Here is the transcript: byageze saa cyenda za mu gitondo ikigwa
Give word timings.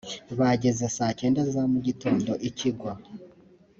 byageze 0.33 0.85
saa 0.95 1.13
cyenda 1.19 1.41
za 1.53 1.61
mu 1.71 1.79
gitondo 1.87 2.31
ikigwa 2.49 2.91